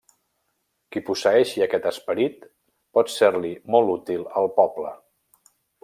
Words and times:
Qui 0.95 1.03
posseeixi 1.09 1.63
aquest 1.65 1.85
esperit 1.91 2.47
pot 2.99 3.13
ser-li 3.17 3.53
molt 3.77 3.93
útil 3.99 4.27
al 4.43 4.51
poble. 4.61 4.97